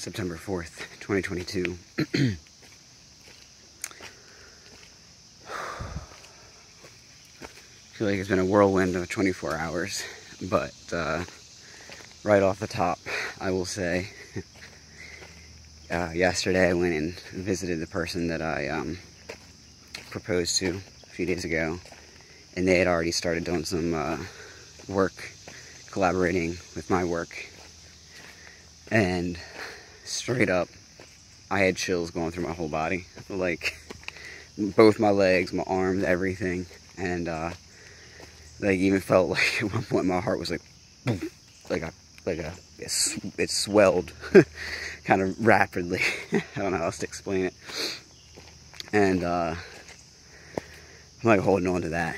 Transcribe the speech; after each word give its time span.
September 0.00 0.36
4th, 0.36 0.78
2022. 1.00 1.76
feel 7.92 8.06
like 8.06 8.16
it's 8.16 8.30
been 8.30 8.38
a 8.38 8.44
whirlwind 8.46 8.96
of 8.96 9.10
24 9.10 9.56
hours, 9.56 10.02
but 10.48 10.72
uh, 10.90 11.22
right 12.24 12.42
off 12.42 12.58
the 12.60 12.66
top, 12.66 12.98
I 13.42 13.50
will 13.50 13.66
say, 13.66 14.08
uh, 15.90 16.12
yesterday 16.14 16.70
I 16.70 16.72
went 16.72 16.94
and 16.94 17.20
visited 17.34 17.78
the 17.78 17.86
person 17.86 18.28
that 18.28 18.40
I 18.40 18.68
um, 18.68 18.96
proposed 20.08 20.56
to 20.60 20.80
a 21.02 21.10
few 21.10 21.26
days 21.26 21.44
ago, 21.44 21.78
and 22.56 22.66
they 22.66 22.78
had 22.78 22.86
already 22.86 23.12
started 23.12 23.44
doing 23.44 23.66
some 23.66 23.92
uh, 23.92 24.16
work, 24.88 25.30
collaborating 25.90 26.56
with 26.74 26.88
my 26.88 27.04
work, 27.04 27.50
and 28.90 29.38
straight 30.10 30.50
up, 30.50 30.68
I 31.50 31.60
had 31.60 31.76
chills 31.76 32.10
going 32.10 32.30
through 32.32 32.44
my 32.44 32.52
whole 32.52 32.68
body, 32.68 33.06
like 33.28 33.76
both 34.58 34.98
my 34.98 35.10
legs, 35.10 35.52
my 35.52 35.62
arms, 35.66 36.04
everything, 36.04 36.66
and 36.98 37.28
uh, 37.28 37.50
like 38.60 38.78
even 38.78 39.00
felt 39.00 39.28
like 39.30 39.62
at 39.62 39.72
one 39.72 39.84
point 39.84 40.06
my 40.06 40.20
heart 40.20 40.38
was 40.38 40.50
like, 40.50 40.62
boom, 41.04 41.30
like 41.68 41.82
a 41.82 41.92
like 42.26 42.38
a 42.38 42.52
it, 42.78 43.18
it 43.38 43.50
swelled, 43.50 44.12
kind 45.04 45.22
of 45.22 45.46
rapidly. 45.46 46.02
I 46.32 46.42
don't 46.56 46.72
know 46.72 46.78
how 46.78 46.84
else 46.84 46.98
to 46.98 47.06
explain 47.06 47.46
it, 47.46 47.54
and 48.92 49.22
uh, 49.22 49.54
I'm 51.22 51.28
like 51.28 51.40
holding 51.40 51.68
on 51.68 51.82
to 51.82 51.88
that. 51.90 52.16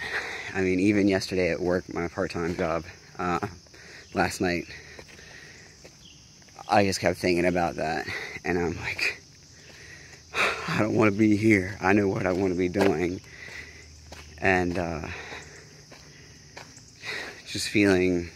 I 0.55 0.61
mean, 0.61 0.81
even 0.81 1.09
yesterday 1.09 1.51
at 1.51 1.61
work, 1.61 1.93
my 1.95 2.09
part-time 2.09 2.57
job, 2.57 2.85
uh, 3.19 3.39
last 4.13 4.41
night, 4.43 4.67
I 6.73 6.87
just 6.87 7.01
kept 7.01 7.19
thinking 7.19 7.45
about 7.45 7.75
that, 7.75 8.07
and 8.47 8.59
I'm 8.59 8.79
like, 8.79 9.23
I 10.69 10.79
don't 10.79 10.95
want 10.95 11.13
to 11.13 11.19
be 11.19 11.37
here. 11.37 11.77
I 11.83 11.93
know 11.93 12.09
what 12.09 12.25
I 12.25 12.33
want 12.33 12.55
to 12.55 12.59
be 12.59 12.71
doing, 12.71 13.21
and 14.39 14.79
uh, 14.79 15.07
just 17.47 17.69
feeling 17.69 18.31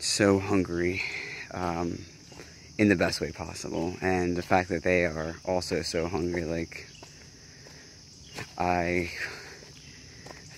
so 0.00 0.40
hungry 0.40 1.00
um, 1.52 2.04
in 2.76 2.88
the 2.88 2.96
best 2.96 3.20
way 3.20 3.30
possible. 3.30 3.94
And 4.00 4.36
the 4.36 4.42
fact 4.42 4.68
that 4.70 4.82
they 4.82 5.04
are 5.04 5.36
also 5.44 5.82
so 5.82 6.08
hungry, 6.08 6.44
like, 6.44 6.88
I 8.58 9.12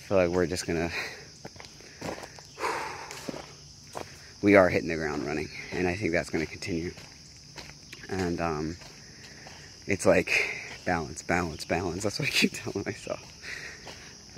feel 0.07 0.17
like 0.17 0.29
we're 0.29 0.47
just 0.47 0.65
gonna. 0.65 0.89
We 4.41 4.55
are 4.55 4.69
hitting 4.69 4.87
the 4.87 4.95
ground 4.95 5.25
running, 5.25 5.49
and 5.71 5.87
I 5.87 5.95
think 5.95 6.13
that's 6.13 6.29
gonna 6.29 6.45
continue. 6.45 6.93
And 8.09 8.39
um, 8.39 8.77
it's 9.85 10.05
like 10.05 10.55
balance, 10.85 11.21
balance, 11.21 11.65
balance. 11.65 12.03
That's 12.03 12.19
what 12.19 12.27
I 12.27 12.31
keep 12.31 12.53
telling 12.63 12.83
myself. 12.85 13.21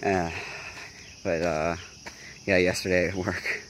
Uh, 0.03 0.31
but 1.23 1.41
uh, 1.43 1.75
yeah, 2.45 2.57
yesterday 2.57 3.09
at 3.09 3.15
work, 3.15 3.63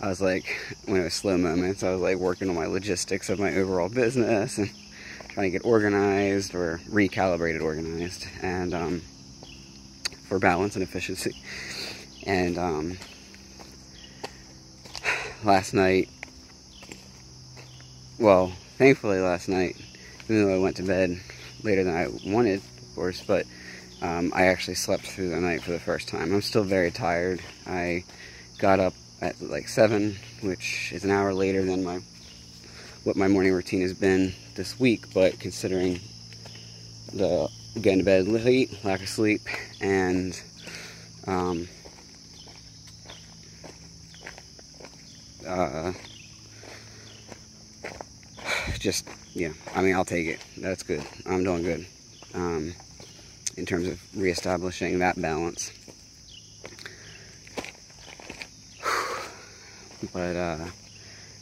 I 0.00 0.08
was 0.08 0.20
like, 0.20 0.56
when 0.84 1.00
it 1.00 1.04
was 1.04 1.14
slow 1.14 1.36
moments, 1.36 1.82
I 1.82 1.90
was 1.90 2.00
like 2.00 2.18
working 2.18 2.48
on 2.48 2.54
my 2.54 2.66
logistics 2.66 3.28
of 3.28 3.40
my 3.40 3.54
overall 3.54 3.88
business 3.88 4.58
and 4.58 4.70
trying 5.30 5.50
to 5.50 5.58
get 5.58 5.64
organized 5.64 6.54
or 6.54 6.80
recalibrated 6.88 7.60
organized 7.62 8.26
and 8.40 8.72
um, 8.72 9.02
for 10.28 10.38
balance 10.38 10.76
and 10.76 10.82
efficiency. 10.82 11.36
And 12.24 12.56
um, 12.56 12.98
last 15.44 15.74
night, 15.74 16.08
well, 18.18 18.52
thankfully 18.78 19.20
last 19.20 19.48
night, 19.48 19.76
even 20.24 20.44
though 20.46 20.54
I 20.54 20.58
went 20.58 20.76
to 20.76 20.82
bed 20.82 21.20
later 21.62 21.84
than 21.84 21.94
I 21.96 22.08
wanted, 22.30 22.60
of 22.60 22.94
course, 22.94 23.22
but 23.22 23.46
um, 24.02 24.32
I 24.34 24.46
actually 24.46 24.74
slept 24.74 25.06
through 25.06 25.30
the 25.30 25.40
night 25.40 25.62
for 25.62 25.70
the 25.72 25.80
first 25.80 26.08
time. 26.08 26.32
I'm 26.32 26.42
still 26.42 26.64
very 26.64 26.90
tired. 26.90 27.40
I 27.66 28.04
got 28.58 28.80
up 28.80 28.94
at 29.20 29.40
like 29.40 29.68
7, 29.68 30.16
which 30.42 30.92
is 30.92 31.04
an 31.04 31.10
hour 31.10 31.32
later 31.32 31.64
than 31.64 31.84
my 31.84 32.00
what 33.04 33.16
my 33.16 33.28
morning 33.28 33.52
routine 33.52 33.82
has 33.82 33.94
been 33.94 34.34
this 34.56 34.80
week, 34.80 35.14
but 35.14 35.38
considering 35.38 36.00
the 37.12 37.48
getting 37.80 38.00
to 38.00 38.04
bed 38.04 38.26
late, 38.26 38.84
lack 38.84 39.00
of 39.00 39.08
sleep, 39.08 39.42
and 39.80 40.40
um, 41.28 41.68
uh, 45.46 45.92
just, 48.78 49.08
yeah, 49.34 49.52
I 49.74 49.82
mean, 49.82 49.94
I'll 49.94 50.04
take 50.04 50.26
it. 50.26 50.40
That's 50.58 50.82
good. 50.82 51.02
I'm 51.26 51.44
doing 51.44 51.62
good. 51.62 51.86
Um, 52.34 52.74
in 53.56 53.64
terms 53.64 53.88
of 53.88 54.00
reestablishing 54.16 54.98
that 54.98 55.20
balance. 55.20 55.72
But 60.12 60.36
uh, 60.36 60.66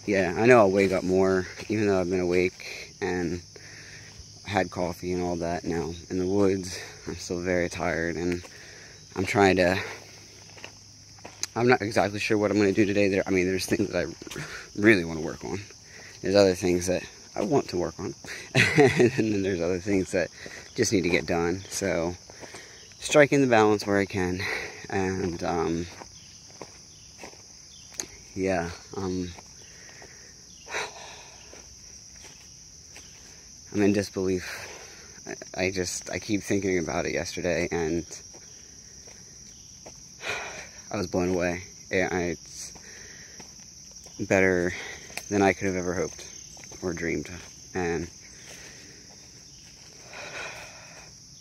yeah, 0.06 0.32
I 0.36 0.46
know 0.46 0.58
I'll 0.58 0.70
wake 0.70 0.92
up 0.92 1.02
more, 1.02 1.46
even 1.68 1.88
though 1.88 2.00
I've 2.00 2.08
been 2.08 2.20
awake 2.20 2.94
and 3.00 3.42
had 4.44 4.70
coffee 4.70 5.12
and 5.12 5.22
all 5.22 5.36
that 5.36 5.64
now 5.64 5.92
in 6.08 6.18
the 6.18 6.26
woods. 6.26 6.78
I'm 7.06 7.16
still 7.16 7.40
very 7.40 7.68
tired 7.68 8.16
and 8.16 8.44
I'm 9.16 9.26
trying 9.26 9.56
to. 9.56 9.78
I'm 11.56 11.68
not 11.68 11.82
exactly 11.82 12.18
sure 12.18 12.36
what 12.36 12.50
I'm 12.50 12.56
going 12.56 12.74
to 12.74 12.74
do 12.74 12.84
today. 12.84 13.08
There, 13.08 13.22
I 13.26 13.30
mean, 13.30 13.46
there's 13.46 13.66
things 13.66 13.88
that 13.90 14.06
I 14.06 14.40
really 14.76 15.04
want 15.04 15.20
to 15.20 15.24
work 15.24 15.44
on. 15.44 15.60
There's 16.20 16.34
other 16.34 16.54
things 16.54 16.86
that 16.86 17.04
I 17.36 17.42
want 17.42 17.68
to 17.68 17.76
work 17.76 17.98
on, 17.98 18.14
and 18.54 19.12
then 19.12 19.42
there's 19.42 19.60
other 19.60 19.78
things 19.78 20.12
that 20.12 20.30
just 20.74 20.92
need 20.92 21.02
to 21.02 21.08
get 21.08 21.26
done. 21.26 21.62
So, 21.68 22.16
striking 22.98 23.40
the 23.40 23.46
balance 23.46 23.86
where 23.86 23.98
I 23.98 24.04
can, 24.04 24.40
and 24.90 25.42
um, 25.44 25.86
yeah, 28.34 28.70
um, 28.96 29.30
I'm 33.72 33.82
in 33.82 33.92
disbelief. 33.92 34.70
I, 35.56 35.66
I 35.66 35.70
just 35.70 36.10
I 36.10 36.18
keep 36.18 36.42
thinking 36.42 36.78
about 36.78 37.06
it 37.06 37.12
yesterday, 37.12 37.68
and 37.70 38.04
I 40.94 40.96
was 40.96 41.08
blown 41.08 41.34
away. 41.34 41.64
It's 41.90 42.72
better 44.20 44.72
than 45.28 45.42
I 45.42 45.52
could 45.52 45.66
have 45.66 45.74
ever 45.74 45.92
hoped 45.92 46.24
or 46.82 46.92
dreamed, 46.92 47.28
and 47.74 48.06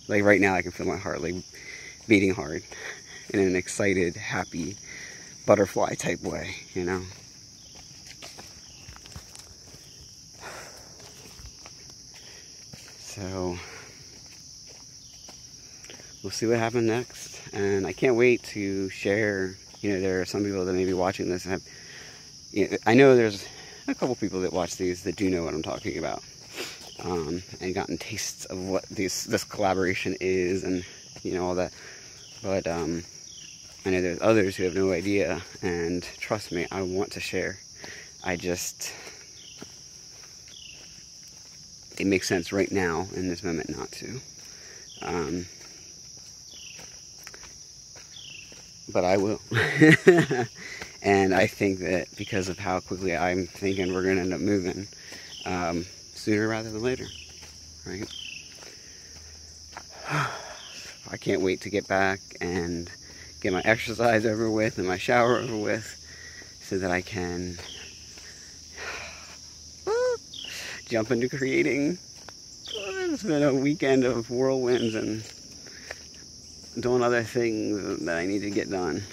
like 0.07 0.23
right 0.23 0.41
now 0.41 0.55
I 0.55 0.63
can 0.63 0.71
feel 0.71 0.87
my 0.87 0.97
heart 0.97 1.21
like 1.21 1.35
beating 2.07 2.33
hard 2.33 2.63
in 3.29 3.41
an 3.41 3.55
excited, 3.55 4.15
happy, 4.15 4.75
butterfly 5.45 5.93
type 5.93 6.23
way, 6.23 6.55
you 6.73 6.83
know. 6.83 7.03
So 13.01 13.59
we'll 16.23 16.31
see 16.31 16.47
what 16.47 16.57
happens 16.57 16.87
next, 16.87 17.32
and 17.53 17.87
I 17.87 17.93
can't 17.93 18.15
wait 18.15 18.43
to 18.43 18.89
share. 18.89 19.55
You 19.81 19.93
know, 19.93 20.01
there 20.01 20.21
are 20.21 20.25
some 20.25 20.43
people 20.43 20.65
that 20.65 20.73
may 20.73 20.85
be 20.85 20.93
watching 20.93 21.29
this. 21.29 21.43
Have, 21.45 21.61
you 22.51 22.69
know, 22.69 22.77
I 22.85 22.93
know 22.93 23.15
there's 23.15 23.45
a 23.87 23.95
couple 23.95 24.15
people 24.15 24.41
that 24.41 24.53
watch 24.53 24.77
these 24.77 25.03
that 25.03 25.15
do 25.15 25.29
know 25.29 25.43
what 25.43 25.53
I'm 25.53 25.63
talking 25.63 25.97
about 25.97 26.23
um, 27.03 27.43
and 27.61 27.75
gotten 27.75 27.97
tastes 27.97 28.45
of 28.45 28.57
what 28.57 28.83
this 28.89 29.25
this 29.25 29.43
collaboration 29.43 30.15
is 30.19 30.63
and 30.63 30.83
you 31.23 31.33
know 31.33 31.45
all 31.45 31.55
that. 31.55 31.73
But 32.41 32.67
um, 32.67 33.03
I 33.85 33.89
know 33.89 34.01
there's 34.01 34.21
others 34.21 34.55
who 34.55 34.63
have 34.63 34.75
no 34.75 34.91
idea, 34.91 35.41
and 35.61 36.03
trust 36.19 36.51
me, 36.51 36.67
I 36.71 36.81
want 36.81 37.11
to 37.13 37.19
share. 37.19 37.59
I 38.23 38.35
just 38.35 38.93
it 41.99 42.07
makes 42.07 42.27
sense 42.27 42.51
right 42.51 42.71
now 42.71 43.07
in 43.15 43.27
this 43.29 43.43
moment 43.43 43.75
not 43.75 43.91
to. 43.93 44.19
Um, 45.01 45.45
but 48.91 49.05
I 49.05 49.17
will. 49.17 49.39
and 51.01 51.33
I 51.33 51.47
think 51.47 51.79
that 51.79 52.07
because 52.17 52.49
of 52.49 52.59
how 52.59 52.79
quickly 52.79 53.15
I'm 53.15 53.47
thinking 53.47 53.93
we're 53.93 54.03
going 54.03 54.15
to 54.15 54.21
end 54.21 54.33
up 54.33 54.41
moving, 54.41 54.87
um, 55.45 55.85
sooner 56.13 56.47
rather 56.47 56.69
than 56.69 56.81
later, 56.81 57.07
right? 57.85 58.07
I 61.11 61.17
can't 61.17 61.41
wait 61.41 61.61
to 61.61 61.69
get 61.69 61.87
back 61.87 62.19
and 62.41 62.89
get 63.41 63.53
my 63.53 63.61
exercise 63.65 64.25
over 64.25 64.49
with 64.49 64.77
and 64.77 64.87
my 64.87 64.97
shower 64.97 65.37
over 65.37 65.57
with 65.57 65.99
so 66.61 66.77
that 66.77 66.91
I 66.91 67.01
can 67.01 67.57
jump 70.89 71.11
into 71.11 71.29
creating. 71.29 71.97
It's 72.67 73.23
been 73.23 73.43
a 73.43 73.53
weekend 73.53 74.05
of 74.05 74.27
whirlwinds 74.27 74.95
and 74.95 75.23
doing 76.79 77.03
other 77.03 77.23
things 77.23 78.05
that 78.05 78.17
I 78.17 78.25
need 78.25 78.39
to 78.39 78.49
get 78.49 78.69
done, 78.69 79.03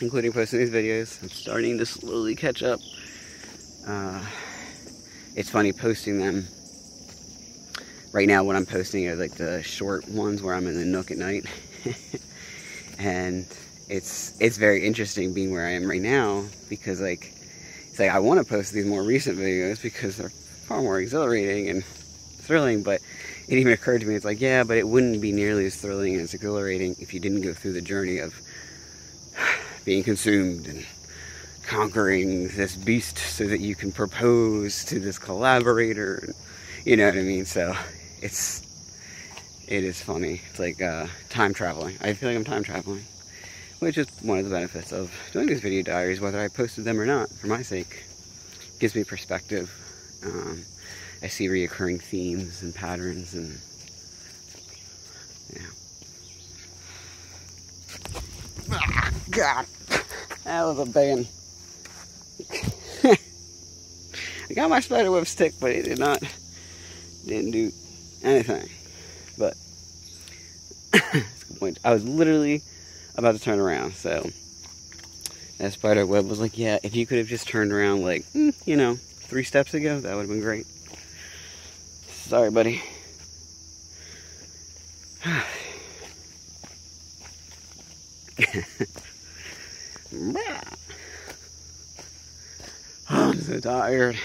including 0.00 0.32
posting 0.32 0.60
these 0.60 0.70
videos. 0.70 1.22
I'm 1.22 1.28
starting 1.28 1.78
to 1.78 1.86
slowly 1.86 2.34
catch 2.34 2.62
up. 2.62 2.80
Uh, 3.86 4.24
it's 5.34 5.50
funny 5.50 5.72
posting 5.72 6.18
them. 6.18 6.46
Right 8.12 8.28
now, 8.28 8.44
what 8.44 8.56
I'm 8.56 8.66
posting 8.66 9.08
are 9.08 9.16
like 9.16 9.32
the 9.32 9.62
short 9.62 10.06
ones 10.08 10.42
where 10.42 10.54
I'm 10.54 10.66
in 10.66 10.74
the 10.74 10.84
nook 10.84 11.10
at 11.10 11.16
night, 11.16 11.46
and 12.98 13.46
it's 13.88 14.34
it's 14.38 14.58
very 14.58 14.86
interesting 14.86 15.32
being 15.32 15.50
where 15.50 15.66
I 15.66 15.70
am 15.70 15.88
right 15.88 16.02
now 16.02 16.44
because 16.68 17.00
like 17.00 17.32
it's 17.88 17.98
like 17.98 18.10
I 18.10 18.18
want 18.18 18.38
to 18.38 18.44
post 18.44 18.74
these 18.74 18.84
more 18.84 19.02
recent 19.02 19.38
videos 19.38 19.82
because 19.82 20.18
they're 20.18 20.28
far 20.28 20.82
more 20.82 21.00
exhilarating 21.00 21.70
and 21.70 21.84
thrilling, 21.84 22.82
but 22.82 23.00
it 23.52 23.58
even 23.58 23.74
occurred 23.74 24.00
to 24.00 24.06
me, 24.06 24.14
it's 24.14 24.24
like, 24.24 24.40
yeah, 24.40 24.64
but 24.64 24.78
it 24.78 24.88
wouldn't 24.88 25.20
be 25.20 25.30
nearly 25.30 25.66
as 25.66 25.76
thrilling 25.76 26.14
and 26.14 26.22
as 26.22 26.32
exhilarating 26.32 26.96
if 26.98 27.12
you 27.12 27.20
didn't 27.20 27.42
go 27.42 27.52
through 27.52 27.74
the 27.74 27.82
journey 27.82 28.16
of 28.16 28.34
being 29.84 30.02
consumed 30.02 30.66
and 30.66 30.86
conquering 31.66 32.48
this 32.48 32.76
beast 32.76 33.18
so 33.18 33.46
that 33.46 33.60
you 33.60 33.74
can 33.74 33.92
propose 33.92 34.86
to 34.86 34.98
this 34.98 35.18
collaborator. 35.18 36.32
You 36.86 36.96
know 36.96 37.04
what 37.04 37.14
I 37.14 37.20
mean? 37.20 37.44
So 37.44 37.76
it's, 38.22 38.62
it 39.68 39.84
is 39.84 40.00
funny. 40.00 40.40
It's 40.48 40.58
like 40.58 40.80
uh, 40.80 41.08
time 41.28 41.52
traveling. 41.52 41.98
I 42.00 42.14
feel 42.14 42.30
like 42.30 42.38
I'm 42.38 42.44
time 42.44 42.64
traveling, 42.64 43.04
which 43.80 43.98
is 43.98 44.08
one 44.22 44.38
of 44.38 44.44
the 44.44 44.50
benefits 44.50 44.92
of 44.92 45.12
doing 45.34 45.48
these 45.48 45.60
video 45.60 45.82
diaries, 45.82 46.22
whether 46.22 46.40
I 46.40 46.48
posted 46.48 46.84
them 46.84 46.98
or 46.98 47.04
not, 47.04 47.28
for 47.28 47.48
my 47.48 47.60
sake. 47.60 48.04
Gives 48.80 48.94
me 48.94 49.04
perspective. 49.04 49.70
Um, 50.24 50.64
I 51.22 51.28
see 51.28 51.48
reoccurring 51.48 52.00
themes 52.02 52.62
and 52.62 52.74
patterns 52.74 53.34
and 53.34 53.58
yeah. 55.54 55.66
Ah, 58.72 59.10
God, 59.30 59.66
that 60.44 60.64
was 60.64 60.78
a 60.78 60.86
big 60.86 61.26
I 63.04 64.54
got 64.54 64.70
my 64.70 64.80
spider 64.80 65.10
web 65.10 65.26
stick, 65.26 65.54
but 65.60 65.70
it 65.70 65.84
did 65.84 65.98
not, 65.98 66.22
didn't 67.26 67.52
do 67.52 67.72
anything. 68.22 68.68
But 69.38 69.56
I 71.84 71.92
was 71.92 72.04
literally 72.04 72.62
about 73.16 73.34
to 73.34 73.40
turn 73.40 73.58
around, 73.58 73.94
so 73.94 74.28
that 75.58 75.72
spider 75.72 76.04
web 76.06 76.26
was 76.28 76.40
like, 76.40 76.58
yeah, 76.58 76.78
if 76.82 76.94
you 76.94 77.06
could 77.06 77.18
have 77.18 77.28
just 77.28 77.48
turned 77.48 77.72
around 77.72 78.02
like, 78.02 78.24
mm, 78.34 78.54
you 78.66 78.76
know, 78.76 78.96
three 78.96 79.44
steps 79.44 79.74
ago, 79.74 80.00
that 80.00 80.14
would 80.14 80.22
have 80.22 80.30
been 80.30 80.40
great. 80.40 80.66
Sorry, 82.22 82.50
buddy. 82.50 82.82
I'm 93.10 93.40
so 93.40 93.60
tired. 93.60 94.16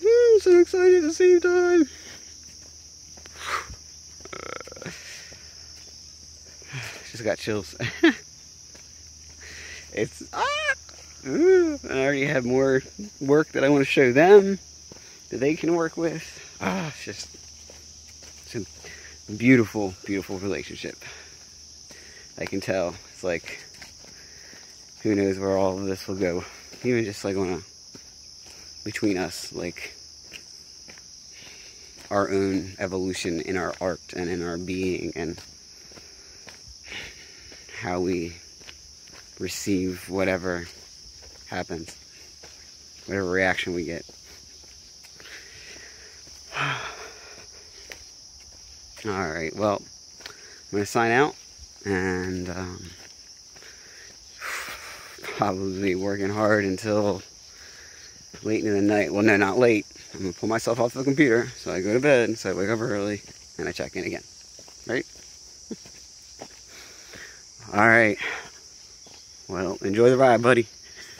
I'm 0.00 0.40
so 0.40 0.60
excited 0.60 0.96
at 0.96 1.02
the 1.02 1.12
same 1.12 1.40
time. 1.40 1.88
Just 7.10 7.24
got 7.24 7.38
chills. 7.38 7.74
it's 9.92 10.22
ah, 10.32 10.74
I 11.26 11.78
already 11.90 12.26
have 12.26 12.44
more 12.44 12.82
work 13.20 13.48
that 13.52 13.64
I 13.64 13.68
want 13.68 13.80
to 13.80 13.90
show 13.90 14.12
them 14.12 14.58
that 15.32 15.40
they 15.40 15.56
can 15.56 15.74
work 15.74 15.96
with. 15.96 16.22
Ah, 16.60 16.88
it's 16.88 17.04
just 17.04 17.34
it's 18.54 18.54
a 19.28 19.32
beautiful, 19.32 19.94
beautiful 20.04 20.38
relationship. 20.38 20.96
I 22.38 22.44
can 22.44 22.60
tell. 22.60 22.94
It's 23.12 23.24
like 23.24 23.58
who 25.02 25.14
knows 25.14 25.38
where 25.38 25.56
all 25.56 25.78
of 25.78 25.86
this 25.86 26.06
will 26.06 26.16
go. 26.16 26.44
Even 26.84 27.04
just 27.04 27.24
like 27.24 27.36
on 27.36 27.48
a 27.48 27.60
between 28.84 29.16
us, 29.16 29.54
like 29.54 29.94
our 32.10 32.30
own 32.30 32.74
evolution 32.78 33.40
in 33.40 33.56
our 33.56 33.72
art 33.80 34.12
and 34.14 34.28
in 34.28 34.42
our 34.42 34.58
being 34.58 35.12
and 35.16 35.40
how 37.80 38.00
we 38.00 38.36
receive 39.40 40.10
whatever 40.10 40.66
happens, 41.48 41.96
whatever 43.06 43.30
reaction 43.30 43.72
we 43.72 43.84
get. 43.84 44.04
All 49.04 49.10
right, 49.10 49.54
well, 49.56 49.82
I'm 50.26 50.70
going 50.70 50.82
to 50.84 50.86
sign 50.86 51.10
out 51.10 51.34
and 51.84 52.48
um, 52.48 52.84
probably 55.22 55.96
working 55.96 56.30
hard 56.30 56.64
until 56.64 57.20
late 58.44 58.64
in 58.64 58.72
the 58.72 58.80
night. 58.80 59.12
Well, 59.12 59.24
no, 59.24 59.36
not 59.36 59.58
late. 59.58 59.86
I'm 60.14 60.20
going 60.20 60.32
to 60.32 60.38
pull 60.38 60.48
myself 60.48 60.78
off 60.78 60.94
the 60.94 61.02
computer, 61.02 61.48
so 61.56 61.72
I 61.72 61.80
go 61.80 61.94
to 61.94 61.98
bed, 61.98 62.38
so 62.38 62.50
I 62.50 62.52
wake 62.52 62.68
up 62.68 62.80
early, 62.80 63.22
and 63.58 63.68
I 63.68 63.72
check 63.72 63.96
in 63.96 64.04
again. 64.04 64.22
Right? 64.86 65.06
All 67.74 67.88
right. 67.88 68.18
Well, 69.48 69.78
enjoy 69.82 70.10
the 70.10 70.16
ride, 70.16 70.42
buddy. 70.42 70.68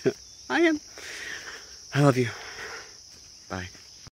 I 0.48 0.60
am. 0.60 0.80
I 1.92 2.02
love 2.02 2.16
you. 2.16 2.28
Bye. 3.48 3.68